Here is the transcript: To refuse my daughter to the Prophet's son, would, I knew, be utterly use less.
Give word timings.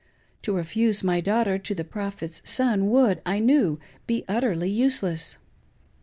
To 0.41 0.55
refuse 0.55 1.03
my 1.03 1.21
daughter 1.21 1.59
to 1.59 1.75
the 1.75 1.83
Prophet's 1.83 2.41
son, 2.43 2.89
would, 2.89 3.21
I 3.23 3.37
knew, 3.37 3.77
be 4.07 4.25
utterly 4.27 4.67
use 4.67 5.03
less. 5.03 5.37